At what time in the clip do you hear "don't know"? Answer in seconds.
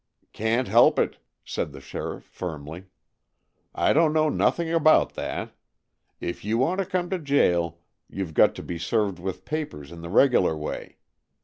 3.93-4.29